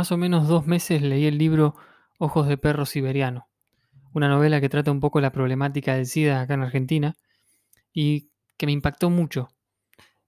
[0.00, 1.74] Más o menos dos meses leí el libro
[2.16, 3.50] Ojos de perro siberiano,
[4.14, 7.16] una novela que trata un poco la problemática del SIDA acá en Argentina
[7.92, 9.50] y que me impactó mucho.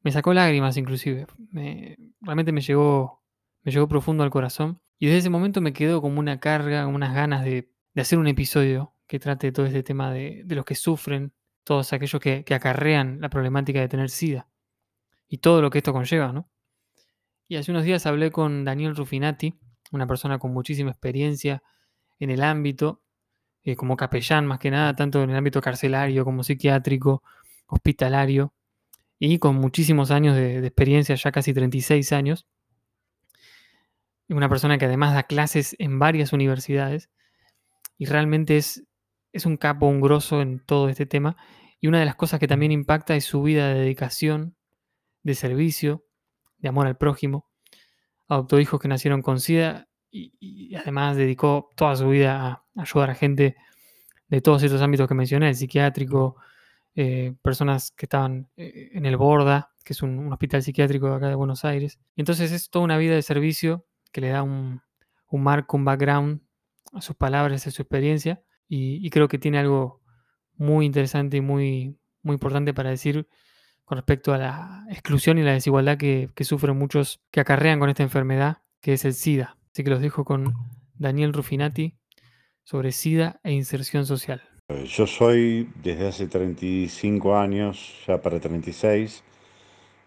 [0.02, 1.26] Me sacó lágrimas inclusive.
[1.50, 3.22] Me- realmente me llegó,
[3.62, 4.82] me llegó profundo al corazón.
[4.98, 8.26] Y desde ese momento me quedó como una carga, unas ganas de, de hacer un
[8.26, 11.32] episodio que trate todo este tema de, de los que sufren,
[11.64, 14.46] todos aquellos que, que acarrean la problemática de tener SIDA
[15.28, 16.50] y todo lo que esto conlleva, ¿no?
[17.48, 19.58] Y hace unos días hablé con Daniel Rufinati,
[19.92, 21.62] una persona con muchísima experiencia
[22.18, 23.02] en el ámbito,
[23.62, 27.22] eh, como capellán más que nada, tanto en el ámbito carcelario como psiquiátrico,
[27.66, 28.52] hospitalario,
[29.18, 32.48] y con muchísimos años de, experiencia, ya casi 36 años.
[34.28, 37.08] Una persona que además da clases en varias universidades
[37.98, 38.82] y realmente es,
[39.32, 41.36] es un capo, un grosso en todo este tema.
[41.80, 44.56] Y una de las cosas que también impacta es su vida de dedicación,
[45.22, 46.04] de servicio,
[46.58, 47.46] de amor al prójimo.
[48.32, 53.14] Adoptó hijos que nacieron con SIDA y, además dedicó toda su vida a ayudar a
[53.14, 53.56] gente
[54.28, 56.36] de todos estos ámbitos que mencioné, el psiquiátrico,
[56.94, 61.28] eh, personas que estaban eh, en el Borda, que es un, hospital psiquiátrico de acá
[61.28, 61.98] de Buenos Aires.
[62.16, 64.80] Entonces es toda una vida de servicio que le da un,
[65.28, 66.40] un marco, un background
[66.92, 70.00] a sus palabras, a su experiencia, y, y creo que tiene algo
[70.56, 73.28] muy interesante y muy, muy importante para decir
[73.92, 78.02] con respecto a la exclusión y la desigualdad que, sufren muchos que acarrean con esta
[78.02, 79.58] enfermedad, que es el SIDA.
[79.70, 80.54] Así que los dejo con
[80.94, 81.98] Daniel Rufinati
[82.64, 84.40] sobre SIDA e inserción social.
[84.86, 89.22] Yo soy desde hace 35 años, ya para 36,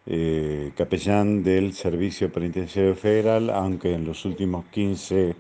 [0.07, 5.35] eh, capellán del Servicio Penitenciario Federal, aunque en los últimos 15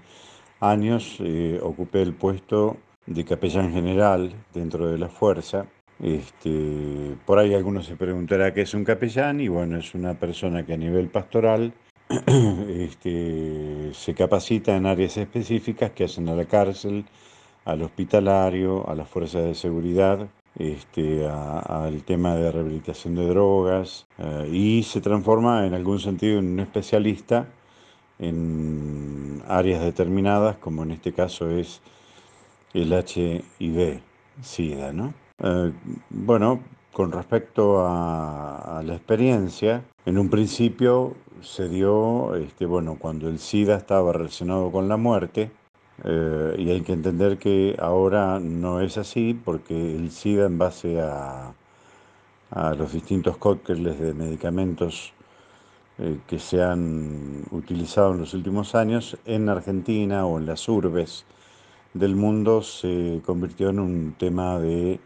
[0.59, 5.65] años eh, ocupé el puesto de capellán general dentro de la fuerza.
[6.01, 10.65] Este, por ahí algunos se preguntará qué es un capellán y bueno, es una persona
[10.65, 11.73] que a nivel pastoral
[12.67, 17.05] este, se capacita en áreas específicas que hacen a la cárcel,
[17.63, 24.49] al hospitalario, a las fuerzas de seguridad, este, al tema de rehabilitación de drogas eh,
[24.51, 27.47] y se transforma en algún sentido en un especialista
[28.19, 31.81] en áreas determinadas, como en este caso es
[32.73, 34.01] el HIV,
[34.41, 35.13] SIDA, ¿no?
[35.39, 35.71] Eh,
[36.09, 36.61] bueno,
[36.93, 43.75] con respecto a, la experiencia, en un principio se dio, este, bueno, cuando el SIDA
[43.77, 45.51] estaba relacionado con la muerte,
[46.03, 51.01] eh, y hay que entender que ahora no es así, porque el SIDA en base
[51.01, 51.53] a,
[52.51, 55.13] a los distintos cócteles de medicamentos
[55.97, 61.25] eh, que se han utilizado en los últimos años, en Argentina o en las urbes
[61.93, 64.99] del mundo se convirtió en un tema de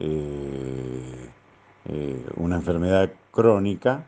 [0.00, 1.28] eh,
[1.86, 4.06] eh, una enfermedad crónica.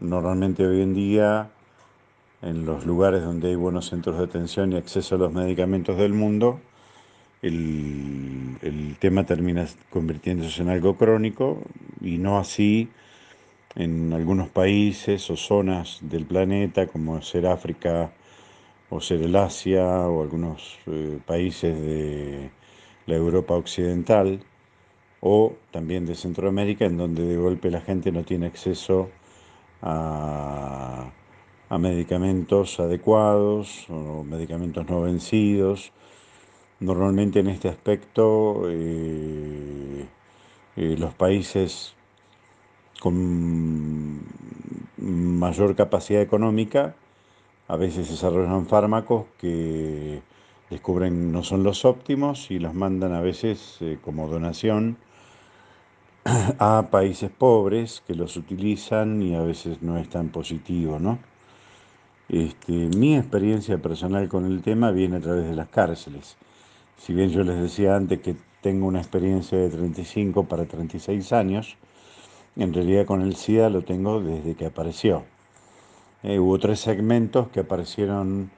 [0.00, 1.50] Normalmente hoy en día,
[2.42, 6.12] en los lugares donde hay buenos centros de atención y acceso a los medicamentos del
[6.14, 6.60] mundo,
[7.42, 11.62] el, el tema termina convirtiéndose en algo crónico
[12.00, 12.90] y no así
[13.76, 18.12] en algunos países o zonas del planeta, como ser África
[18.90, 22.50] o ser el Asia o algunos eh, países de
[23.06, 24.40] la Europa occidental
[25.20, 29.10] o también de Centroamérica, en donde de golpe la gente no tiene acceso
[29.82, 31.10] a,
[31.68, 35.92] a medicamentos adecuados o medicamentos no vencidos.
[36.80, 40.06] Normalmente en este aspecto eh,
[40.76, 41.94] eh, los países
[43.00, 44.20] con
[44.96, 46.94] mayor capacidad económica
[47.68, 50.22] a veces desarrollan fármacos que
[50.70, 54.96] descubren no son los óptimos y los mandan a veces eh, como donación
[56.58, 61.18] a países pobres que los utilizan y a veces no es tan positivo, ¿no?
[62.28, 66.36] Este, mi experiencia personal con el tema viene a través de las cárceles.
[66.96, 71.76] Si bien yo les decía antes que tengo una experiencia de 35 para 36 años,
[72.56, 75.24] en realidad con el SIDA lo tengo desde que apareció.
[76.22, 78.50] Eh, hubo tres segmentos que aparecieron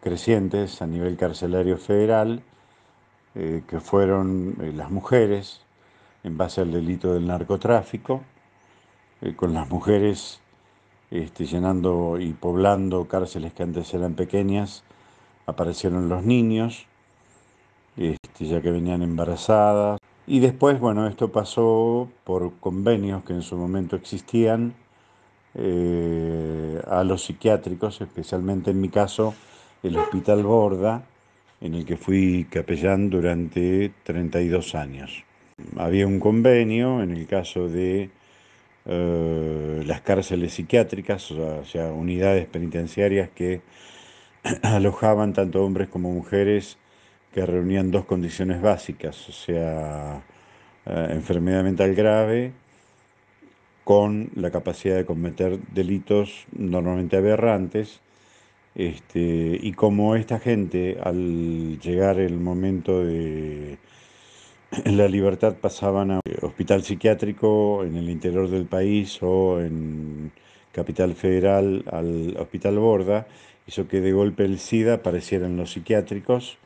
[0.00, 2.42] crecientes a nivel carcelario federal,
[3.34, 5.60] eh, que fueron eh, las mujeres,
[6.24, 8.22] en base al delito del narcotráfico,
[9.20, 10.40] eh, con las mujeres
[11.10, 14.82] este, llenando y poblando cárceles que antes eran pequeñas,
[15.46, 16.86] aparecieron los niños,
[17.96, 19.98] este, ya que venían embarazadas.
[20.26, 24.74] Y después, bueno, esto pasó por convenios que en su momento existían
[25.54, 29.34] eh, a los psiquiátricos, especialmente en mi caso
[29.82, 31.02] el Hospital Borda,
[31.60, 35.24] en el que fui capellán durante 32 años.
[35.76, 38.10] Había un convenio en el caso de
[38.86, 43.60] eh, las cárceles psiquiátricas, o sea, unidades penitenciarias que
[44.62, 46.78] alojaban tanto hombres como mujeres
[47.32, 50.22] que reunían dos condiciones básicas, o sea,
[50.86, 52.52] eh, enfermedad mental grave
[53.84, 58.00] con la capacidad de cometer delitos normalmente aberrantes,
[58.74, 63.78] este, y como esta gente al llegar el momento de
[64.84, 70.32] la libertad pasaban a hospital psiquiátrico en el interior del país o en
[70.72, 73.26] Capital Federal al Hospital Borda,
[73.66, 76.56] hizo que de golpe el SIDA apareciera en los psiquiátricos,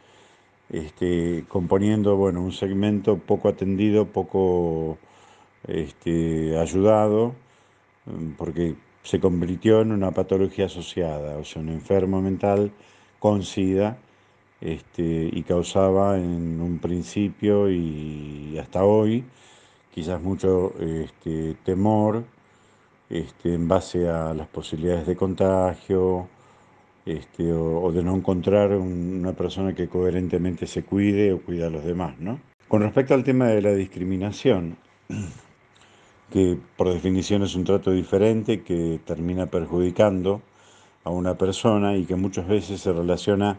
[0.70, 4.98] este, componiendo bueno, un segmento poco atendido, poco
[5.66, 7.34] este, ayudado,
[8.38, 12.70] porque se convirtió en una patología asociada, o sea, un enfermo mental
[13.18, 13.98] con SIDA,
[14.60, 19.24] este, y causaba en un principio y hasta hoy
[19.94, 22.24] quizás mucho este, temor
[23.08, 26.28] este, en base a las posibilidades de contagio
[27.04, 31.84] este, o, de no encontrar una persona que coherentemente se cuide o cuida a los
[31.84, 32.18] demás.
[32.18, 32.40] ¿no?
[32.68, 34.76] Con respecto al tema de la discriminación,
[36.32, 40.42] que por definición es un trato diferente que termina perjudicando
[41.04, 43.58] a una persona y que muchas veces se relaciona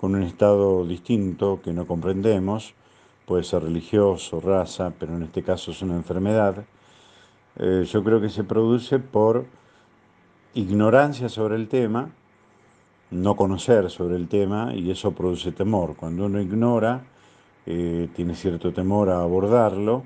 [0.00, 2.74] con un estado distinto que no comprendemos,
[3.26, 6.64] puede ser religioso, raza, pero en este caso es una enfermedad,
[7.58, 9.46] eh, yo creo que se produce por
[10.54, 12.10] ignorancia sobre el tema,
[13.10, 15.96] no conocer sobre el tema y eso produce temor.
[15.96, 17.04] Cuando uno ignora,
[17.66, 20.04] eh, tiene cierto temor a abordarlo.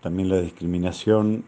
[0.00, 1.44] También la discriminación,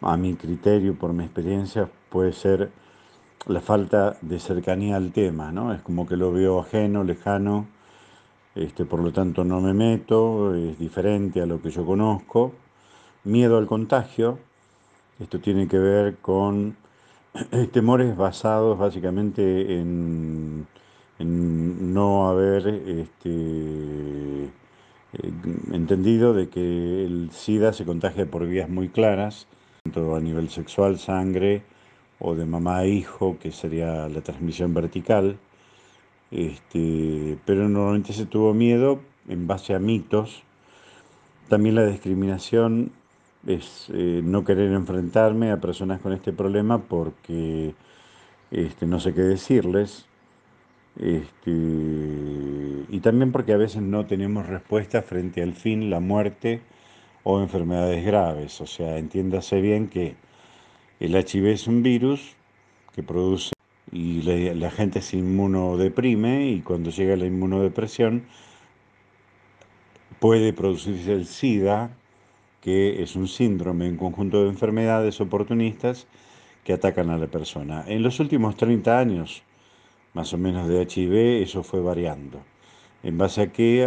[0.00, 2.70] a mi criterio, por mi experiencia, puede ser
[3.46, 5.72] la falta de cercanía al tema, ¿no?
[5.72, 7.66] Es como que lo veo ajeno, lejano,
[8.54, 12.52] este, por lo tanto no me meto, es diferente a lo que yo conozco
[13.24, 14.38] miedo al contagio.
[15.20, 16.76] Esto tiene que ver con
[17.72, 20.66] temores basados básicamente en,
[21.18, 24.50] no haber este,
[25.70, 29.46] entendido de que el SIDA se contagia por vías muy claras,
[29.84, 31.62] tanto a nivel sexual, sangre,
[32.24, 35.38] o de mamá a hijo, que sería la transmisión vertical.
[36.30, 40.44] Este, pero normalmente se tuvo miedo en base a mitos.
[41.48, 42.92] También la discriminación
[43.46, 47.74] es eh, no querer enfrentarme a personas con este problema porque
[48.52, 50.06] este, no sé qué decirles.
[50.96, 56.60] Este, y también porque a veces no tenemos respuesta frente al fin, la muerte
[57.24, 58.60] o enfermedades graves.
[58.60, 60.14] O sea, entiéndase bien que
[61.02, 62.36] el HIV es un virus
[62.94, 63.52] que produce
[63.90, 68.22] y la, gente se inmunodeprime y cuando llega la inmunodepresión
[70.20, 71.90] puede producirse el SIDA,
[72.60, 76.06] que es un síndrome, un conjunto de enfermedades oportunistas
[76.62, 77.84] que atacan a la persona.
[77.88, 79.42] En los últimos 30 años,
[80.14, 82.40] más o menos de HIV, eso fue variando.
[83.02, 83.82] En base a que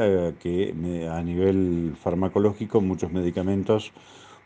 [1.10, 3.94] a nivel farmacológico muchos medicamentos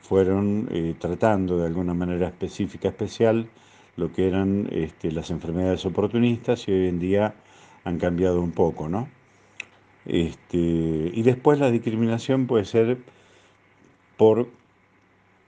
[0.01, 3.50] fueron eh, tratando de alguna manera específica, especial,
[3.96, 7.36] lo que eran este, las enfermedades oportunistas y hoy en día
[7.84, 9.08] han cambiado un poco, ¿no?
[10.06, 12.98] Este, y después la discriminación puede ser
[14.18, 14.48] por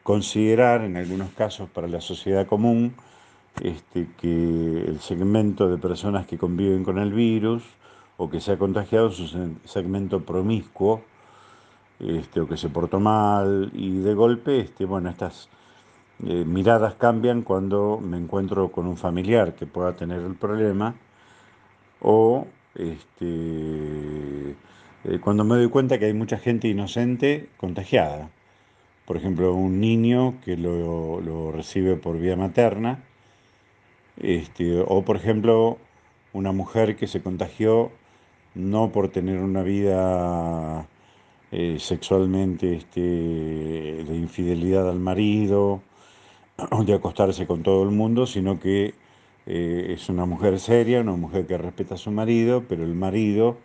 [0.04, 2.94] considerar en algunos casos para la sociedad común
[3.64, 7.64] este, que el segmento de personas que conviven con el virus
[8.18, 11.02] o que se ha contagiado es un segmento promiscuo
[12.02, 15.50] este, o que se portó mal y de golpe, este, bueno, estas
[16.26, 20.96] eh, miradas cambian cuando me encuentro con un familiar que pueda tener el problema
[22.02, 24.52] o este,
[25.04, 28.30] eh, cuando me doy cuenta que hay mucha gente inocente contagiada.
[29.06, 33.04] Por ejemplo, un niño que lo, recibe por vía materna,
[34.18, 35.78] este, o por ejemplo,
[36.34, 37.92] una mujer que se contagió
[38.56, 40.88] no por tener una vida
[41.52, 45.82] eh, sexualmente este, de infidelidad al marido,
[46.86, 48.94] de acostarse con todo el mundo, sino que
[49.46, 53.58] eh, es una mujer seria, una mujer que respeta a su marido, pero el marido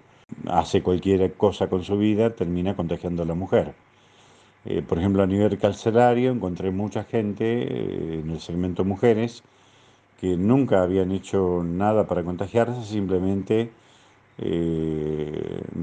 [0.49, 3.75] hace cualquier cosa con su vida, termina contagiando a la mujer.
[4.65, 9.45] Eh, por ejemplo, a nivel carcelario encontré mucha gente en el segmento mujeres
[10.21, 13.71] que nunca habían hecho nada para contagiarse, simplemente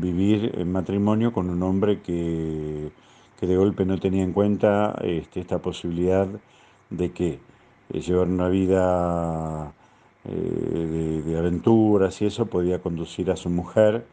[0.04, 2.92] vivir en matrimonio con un hombre que,
[3.42, 6.28] de golpe no tenía en cuenta este, esta posibilidad
[6.90, 7.40] de que
[7.90, 9.74] llevar una vida
[10.24, 14.06] de, de aventuras y eso podía conducir a su mujer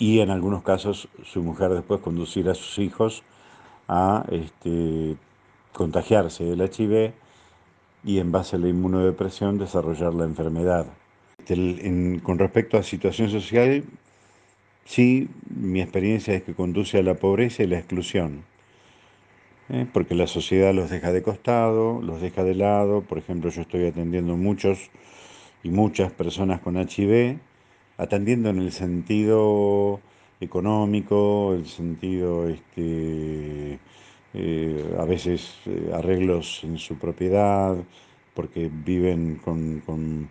[0.00, 3.22] y en algunos casos su mujer después conducir a sus hijos
[3.86, 5.16] a este,
[5.72, 7.12] contagiarse del HIV
[8.02, 10.86] y en base a la inmunodepresión desarrollar la enfermedad.
[12.22, 13.84] con respecto a situación social,
[14.90, 18.42] sí, mi experiencia es que conduce a la pobreza y la exclusión,
[19.68, 19.86] ¿eh?
[19.92, 23.86] porque la sociedad los deja de costado, los deja de lado, por ejemplo, yo estoy
[23.86, 24.90] atendiendo muchos
[25.62, 27.38] y muchas personas con HIV,
[27.98, 30.00] atendiendo en el sentido
[30.40, 33.78] económico, el sentido este,
[34.34, 37.76] eh, a veces eh, arreglos en su propiedad,
[38.34, 40.30] porque viven con,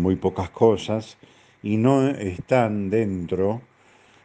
[0.00, 1.18] muy pocas cosas
[1.62, 3.62] y no están dentro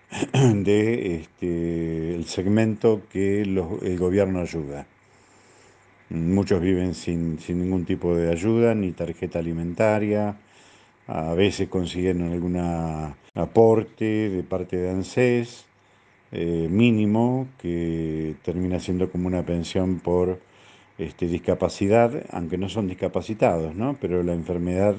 [0.33, 4.87] de este, segmento que el gobierno ayuda.
[6.09, 10.37] Muchos viven sin, sin, ningún tipo de ayuda, ni tarjeta alimentaria,
[11.07, 12.57] a veces consiguen algún
[13.33, 15.65] aporte de parte de ANSES,
[16.31, 20.39] eh, mínimo que termina siendo como una pensión por
[20.97, 23.97] este, discapacidad, aunque no son discapacitados, ¿no?
[23.99, 24.95] pero la enfermedad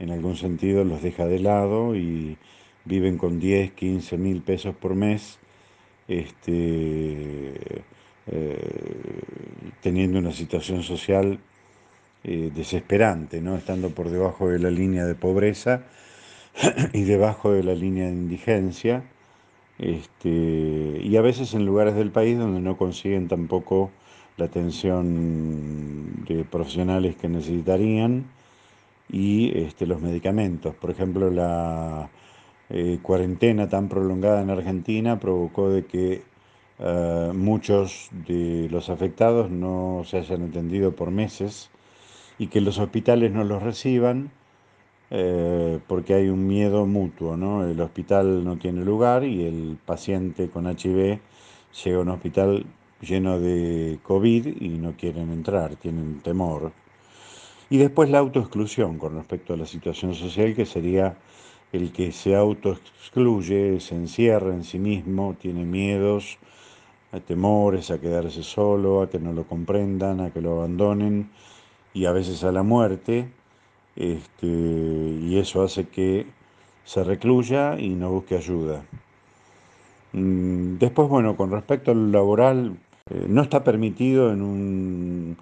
[0.00, 2.36] en algún sentido los deja de lado y
[2.84, 5.38] viven con 10, 15 mil pesos por mes,
[6.08, 7.52] este,
[8.26, 9.22] eh,
[9.82, 11.38] teniendo una situación social
[12.24, 13.56] eh, desesperante, ¿no?
[13.56, 15.84] estando por debajo de la línea de pobreza
[16.92, 19.04] y debajo de la línea de indigencia
[19.78, 23.90] este, y a veces en lugares del país donde no consiguen tampoco
[24.36, 28.26] la atención de profesionales que necesitarían
[29.12, 30.74] y este, los medicamentos.
[30.74, 32.10] Por ejemplo, la
[32.70, 36.22] eh, cuarentena tan prolongada en Argentina provocó de que
[36.78, 41.70] eh, muchos de los afectados no se hayan atendido por meses
[42.38, 44.30] y que los hospitales no los reciban
[45.10, 47.64] eh, porque hay un miedo mutuo, ¿no?
[47.64, 51.18] El hospital no tiene lugar y el paciente con HIV
[51.84, 52.64] llega a un hospital
[53.00, 56.72] lleno de COVID y no quieren entrar, tienen temor.
[57.70, 61.16] Y después la autoexclusión con respecto a la situación social, que sería
[61.72, 66.38] el que se autoexcluye, se encierra en sí mismo, tiene miedos,
[67.26, 71.30] temores a quedarse solo, a que no lo comprendan, a que lo abandonen
[71.94, 73.28] y a veces a la muerte
[73.96, 76.26] este, y eso hace que
[76.84, 78.82] se recluya y no busque ayuda.
[80.12, 82.78] Mm, después, bueno, con respecto al laboral,
[83.10, 85.36] eh, no está permitido en un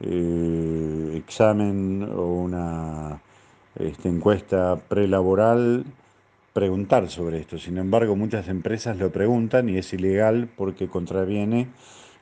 [0.00, 3.20] eh, examen o una
[3.76, 5.84] este, encuesta prelaboral
[6.52, 7.58] preguntar sobre esto.
[7.58, 11.68] Sin embargo, muchas empresas lo preguntan y es ilegal porque contraviene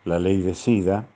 [0.05, 1.07] la ley de SIDA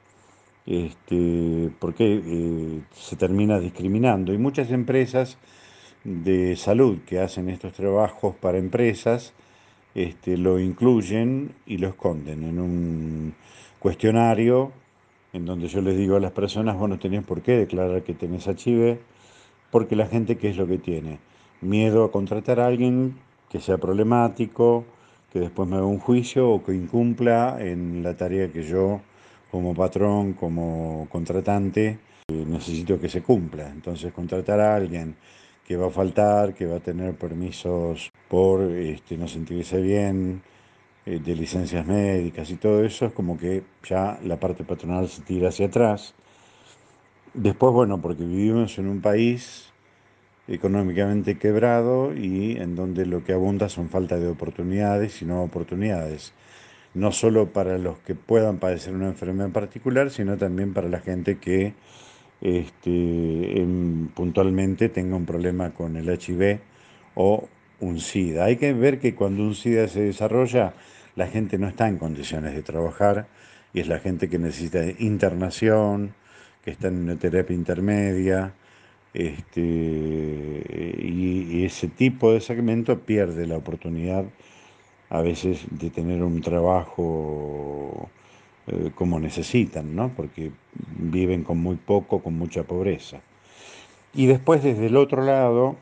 [0.67, 4.33] este, porque eh, se termina discriminando.
[4.35, 5.39] Y muchas empresas
[6.05, 9.33] de salud que hacen estos trabajos para empresas
[9.95, 13.35] este, lo incluyen y lo esconden en un
[13.79, 14.73] cuestionario
[15.33, 18.47] en donde yo les digo a las personas, bueno, tenés por qué declarar que tenés
[18.47, 18.99] HIV,
[19.71, 21.19] porque la gente, ¿qué es lo que tiene?
[21.61, 23.17] Miedo a contratar a alguien
[23.51, 24.85] que sea problemático,
[25.33, 29.01] que después me haga un juicio o que incumpla en la tarea que yo
[29.51, 33.69] como patrón, como contratante, eh, necesito que se cumpla.
[33.69, 35.17] Entonces contratar a alguien
[35.67, 40.43] que va a faltar, que va a tener permisos por este, no sentirse bien,
[41.07, 45.23] eh, de licencias médicas y todo eso, es como que ya la parte patronal se
[45.23, 46.15] tira hacia atrás.
[47.35, 49.73] Después, bueno, porque vivimos en un país
[50.49, 56.33] económicamente quebrado y en donde lo que abunda son falta de oportunidades y no oportunidades
[56.97, 61.01] no solo para los que puedan padecer una enfermedad en particular, sino también para la
[61.01, 61.75] gente que
[62.41, 63.67] este,
[64.15, 66.59] puntualmente tenga un problema con el HIV
[67.15, 67.49] o
[67.81, 68.47] un SIDA.
[68.47, 70.73] Hay que ver que cuando un SIDA se desarrolla,
[71.17, 73.27] la gente no está en condiciones de trabajar
[73.73, 76.15] y es la gente que necesita internación,
[76.63, 78.55] que está en una terapia intermedia,
[79.13, 84.25] este, y, ese tipo de segmento pierde la oportunidad
[85.09, 88.11] a veces de tener un trabajo
[88.67, 90.13] eh, como necesitan, ¿no?
[90.15, 90.53] porque
[90.99, 93.21] viven con muy poco, con mucha pobreza.
[94.13, 95.77] Y después desde el otro lado,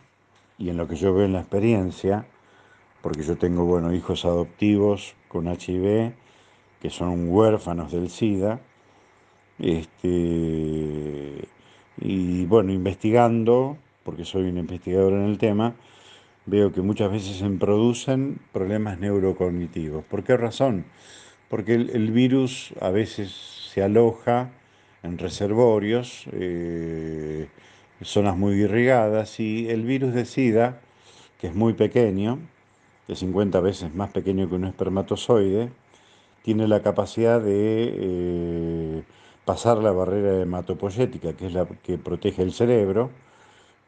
[0.59, 2.27] y en lo que yo veo en la experiencia,
[3.03, 6.13] porque yo tengo bueno, hijos adoptivos con HIV,
[6.81, 8.61] que son huérfanos del SIDA,
[9.59, 11.49] este,
[12.01, 15.75] y bueno, investigando, porque soy un investigador en el tema,
[16.47, 20.05] veo que muchas veces se producen problemas neurocognitivos.
[20.05, 20.85] ¿Por qué razón?
[21.49, 23.33] Porque el, virus a veces
[23.73, 24.53] se aloja
[25.03, 27.49] en reservorios, eh,
[28.03, 30.81] zonas muy irrigadas, y el virus de SIDA,
[31.41, 32.39] que es muy pequeño,
[33.09, 35.71] de 50 veces más pequeño que un espermatozoide,
[36.43, 39.03] tiene la capacidad de eh,
[39.45, 43.11] pasar la barrera hematopoyética, que es la que protege el cerebro,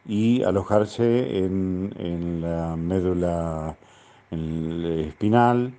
[0.06, 3.76] y alojarse en, la médula
[4.30, 5.74] espinal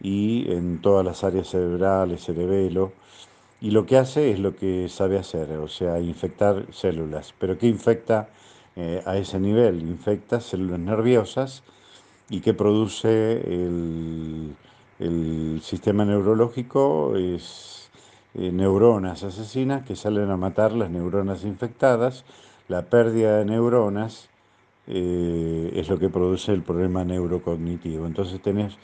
[0.00, 2.92] y en todas las áreas cerebrales, cerebelo.
[3.60, 7.34] Y lo que hace es lo que sabe hacer, o sea, infectar células.
[7.38, 8.28] ¿Pero qué infecta
[8.76, 9.80] eh, a ese nivel?
[9.82, 11.64] Infecta células nerviosas
[12.30, 14.54] y que produce el,
[14.98, 17.90] el sistema neurológico es
[18.34, 22.24] eh, neuronas asesinas que salen a matar las neuronas infectadas.
[22.68, 24.28] La pérdida de neuronas
[24.86, 28.06] eh, es lo que produce el problema neurocognitivo.
[28.06, 28.76] Entonces tenés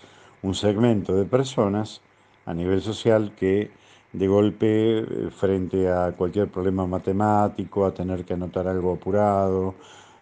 [0.43, 2.01] un segmento de personas
[2.47, 3.71] a nivel social que
[4.13, 9.75] de golpe eh, frente a cualquier problema matemático, a tener que anotar algo apurado,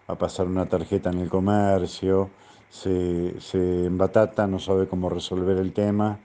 [0.09, 2.31] a pasar una tarjeta en el comercio,
[2.73, 6.21] se, embatata, no sabe cómo resolver el tema,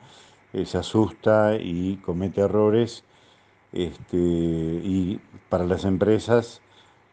[0.54, 3.04] eh, se asusta y comete errores.
[3.74, 6.62] Este, y para las empresas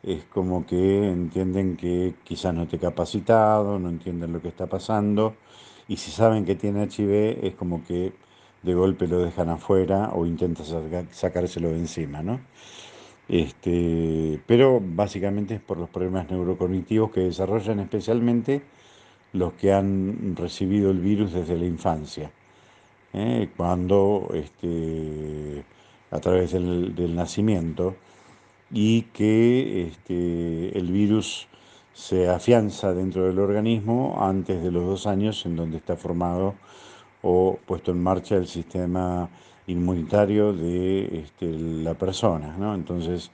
[0.02, 5.34] es como que entienden que quizás no esté capacitado, no entienden lo que está pasando,
[5.88, 8.12] y si saben que tiene HIV es como que
[8.62, 10.66] de golpe lo dejan afuera o intentan
[11.10, 12.40] sacárselo de encima, ¿no?
[13.28, 18.62] Este, pero básicamente es por los problemas neurocognitivos que desarrollan especialmente
[19.34, 22.30] los que han recibido el virus desde la infancia,
[23.12, 23.50] ¿eh?
[23.56, 25.64] cuando este,
[26.10, 27.96] a través del, nacimiento
[28.70, 31.48] y que este, el virus
[31.92, 36.54] se afianza dentro del organismo antes de los dos años en donde está formado
[37.22, 39.28] o puesto en marcha el sistema
[39.66, 42.54] inmunitario de este, la persona.
[42.74, 43.30] Entonces,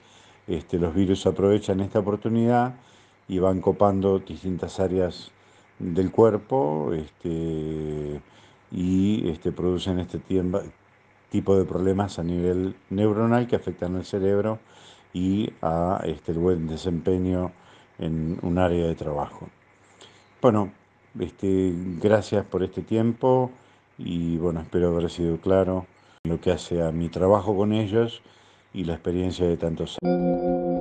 [0.47, 2.73] este, los virus aprovechan esta oportunidad
[3.27, 5.31] y van copando distintas áreas
[5.81, 8.21] del cuerpo este,
[8.71, 10.19] y este, producen este
[11.29, 14.59] tipo de problemas a nivel neuronal que afectan al cerebro
[15.13, 17.51] y a este, el buen desempeño
[17.99, 19.49] en un área de trabajo.
[20.41, 20.71] Bueno,
[21.19, 23.51] este, gracias por este tiempo
[23.97, 25.85] y bueno, espero haber sido claro
[26.23, 28.21] lo que hace a mi trabajo con ellos
[28.73, 30.80] y la experiencia de tantos años.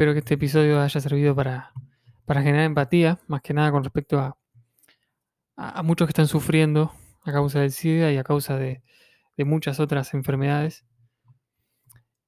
[0.00, 1.74] Espero que este episodio haya servido para,
[2.26, 4.38] generar empatía, más que nada con respecto a,
[5.56, 6.90] a, muchos que están sufriendo
[7.22, 8.82] a causa del SIDA y a causa de,
[9.36, 10.86] muchas otras enfermedades.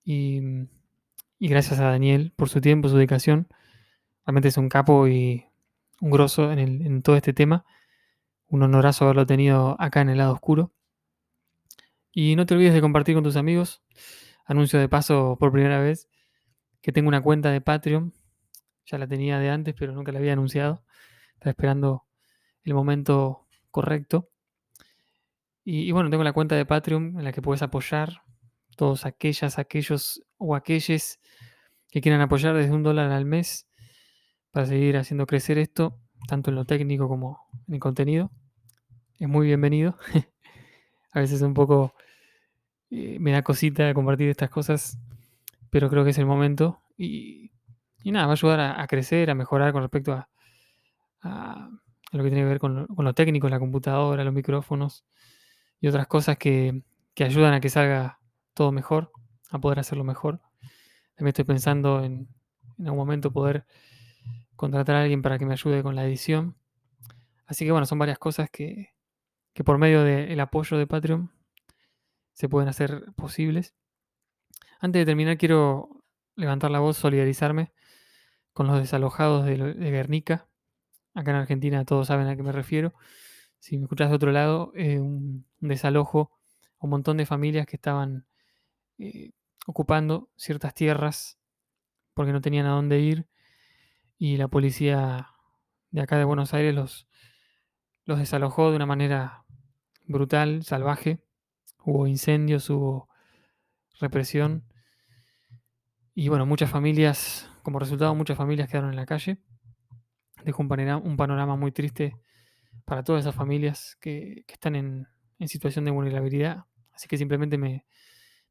[0.04, 0.68] Y,
[1.40, 3.48] gracias a Daniel por su tiempo, su dedicación.
[4.26, 5.46] Realmente es un capo y
[6.02, 7.64] un grosso en, en todo este tema.
[8.48, 10.74] Un honorazo haberlo tenido acá en el lado oscuro.
[12.12, 13.82] Y no te olvides de compartir con tus amigos.
[14.44, 16.10] Anuncio de paso por primera vez
[16.82, 18.12] que tengo una cuenta de Patreon.
[18.86, 20.82] Ya la tenía de antes, pero nunca la había anunciado.
[21.34, 22.04] Estaba esperando
[22.64, 24.28] el momento correcto.
[25.64, 28.22] Y, bueno, tengo la cuenta de Patreon en la que puedes apoyar
[28.76, 31.20] todos aquellas, aquellos o aquellos
[31.88, 33.68] que quieran apoyar desde un dólar al mes
[34.50, 38.32] para seguir haciendo crecer esto, tanto en lo técnico como en el contenido.
[39.20, 39.96] Es muy bienvenido.
[41.12, 41.94] a veces un poco
[42.90, 44.98] eh, me da cosita compartir estas cosas
[45.72, 46.82] pero creo que es el momento.
[46.98, 47.50] Y,
[48.04, 50.28] nada, va a ayudar a, crecer, a mejorar con respecto a,
[52.12, 55.06] lo que tiene que ver con lo, técnico, la computadora, los micrófonos
[55.80, 56.84] y otras cosas que,
[57.18, 58.20] ayudan a que salga
[58.52, 59.12] todo mejor,
[59.50, 60.42] a poder hacerlo mejor.
[61.14, 62.28] También estoy pensando en,
[62.76, 63.64] en algún momento poder
[64.56, 66.54] contratar a alguien para que me ayude con la edición.
[67.46, 68.90] Así que bueno, son varias cosas que,
[69.54, 71.32] que por medio del apoyo de Patreon
[72.34, 73.74] se pueden hacer posibles.
[74.82, 76.02] Antes de terminar, quiero
[76.34, 77.72] levantar la voz, solidarizarme
[78.52, 80.48] con los desalojados de, Guernica.
[81.14, 82.92] Acá en Argentina todos saben a qué me refiero.
[83.60, 86.32] Si me escuchas de otro lado, eh, un, desalojo
[86.80, 88.26] un montón de familias que estaban
[88.98, 89.30] eh,
[89.66, 91.38] ocupando ciertas tierras
[92.12, 93.28] porque no tenían a dónde ir
[94.18, 95.28] y la policía
[95.92, 99.44] de acá de Buenos Aires los desalojó de una manera
[100.06, 101.20] brutal, salvaje.
[101.84, 103.08] Hubo incendios, hubo
[104.00, 104.64] represión
[106.14, 109.38] y bueno, muchas familias, como resultado, muchas familias quedaron en la calle.
[110.44, 112.14] Dejó un panorama, un panorama muy triste
[112.84, 115.06] para todas esas familias que, están en,
[115.46, 116.64] situación de vulnerabilidad.
[116.92, 117.86] Así que simplemente me,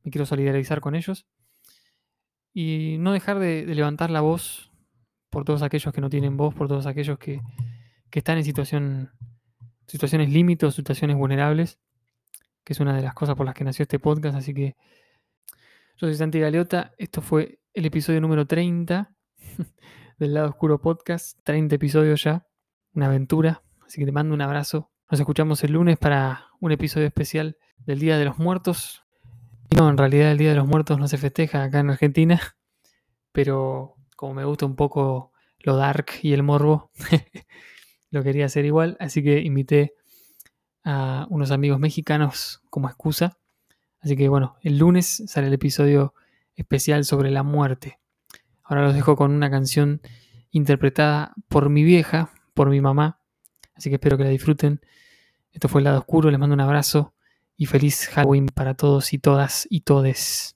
[0.03, 1.27] quiero solidarizar con ellos.
[2.53, 4.71] Y no dejar de, levantar la voz
[5.29, 7.41] por todos aquellos que no tienen voz, por todos aquellos que,
[8.11, 9.11] están en situación,
[9.87, 11.79] situaciones límites, situaciones vulnerables,
[12.63, 14.35] que es una de las cosas por las que nació este podcast.
[14.35, 14.75] Así que
[16.01, 19.15] yo soy Santi Galeota, esto fue el episodio número 30
[20.17, 22.47] del lado oscuro podcast, 30 episodios ya,
[22.95, 27.05] una aventura, así que te mando un abrazo Nos escuchamos el lunes para un episodio
[27.05, 29.03] especial del Día de los Muertos.
[29.77, 32.41] No, en realidad el Día de los Muertos no se festeja acá en Argentina,
[33.31, 36.89] pero como me gusta un poco lo dark y el morbo,
[38.09, 39.93] lo quería hacer igual, así que invité
[40.83, 43.37] a unos amigos mexicanos como excusa.
[44.01, 46.13] Así que bueno, el lunes sale el episodio
[46.55, 47.99] especial sobre la muerte.
[48.63, 50.01] Ahora los dejo con una canción
[50.51, 53.19] interpretada por mi vieja, por mi mamá.
[53.75, 54.81] Así que espero que la disfruten.
[55.51, 57.13] Esto fue el lado oscuro, les mando un abrazo
[57.57, 60.55] y feliz Halloween para todos y todas y todes.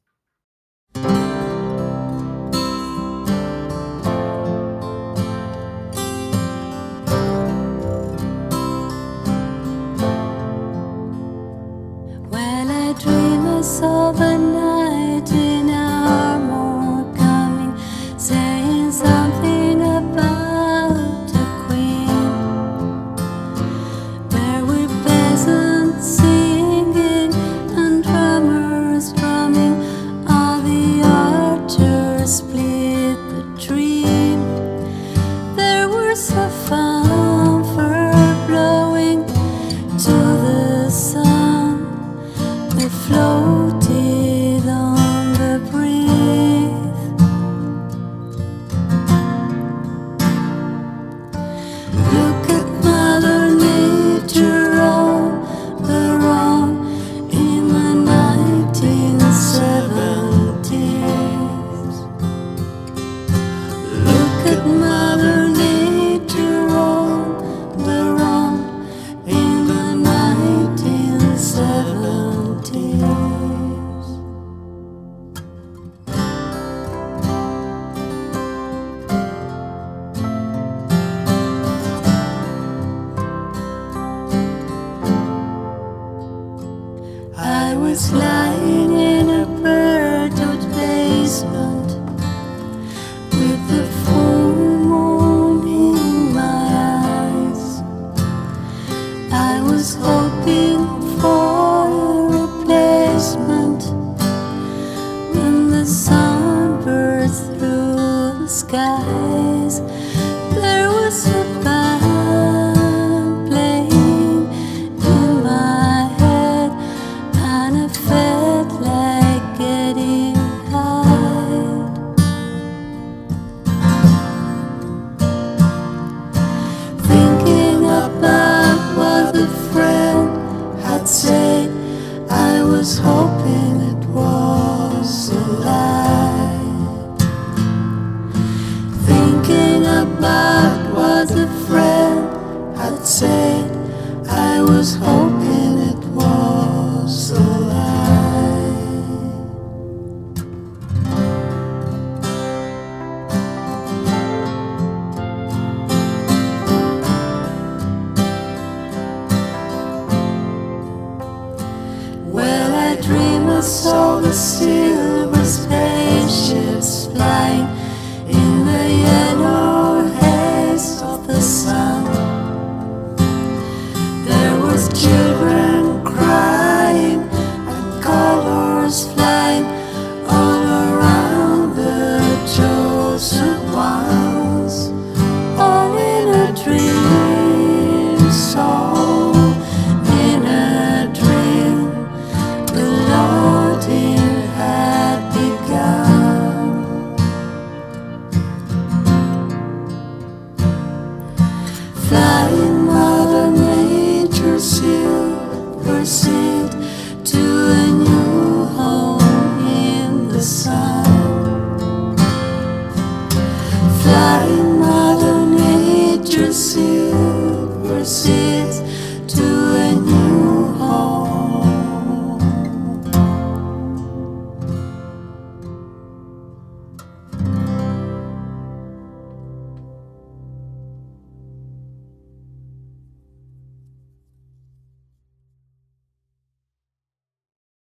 [144.76, 145.25] was home.